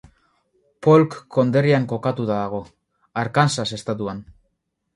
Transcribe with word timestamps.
Polk 0.87 1.17
konderrian 1.37 1.85
kokatuta 1.93 2.39
dago, 2.41 2.63
Arkansas 3.25 3.69
estatuan. 3.81 4.27